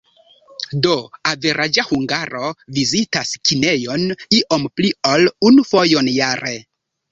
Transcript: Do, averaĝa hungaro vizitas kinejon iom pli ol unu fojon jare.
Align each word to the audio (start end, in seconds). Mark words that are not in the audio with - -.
Do, 0.85 0.93
averaĝa 1.31 1.85
hungaro 1.89 2.49
vizitas 2.79 3.35
kinejon 3.51 4.07
iom 4.41 4.67
pli 4.79 4.93
ol 5.15 5.31
unu 5.53 5.69
fojon 5.75 6.13
jare. 6.19 6.59